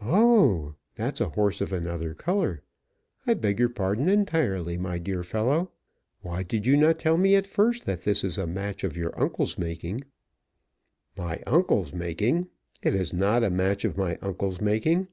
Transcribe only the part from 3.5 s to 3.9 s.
your